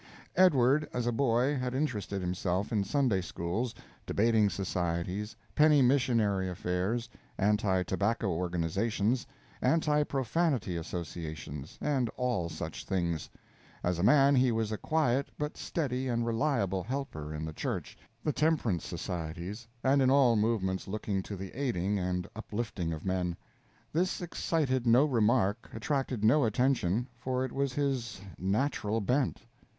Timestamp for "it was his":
27.45-28.19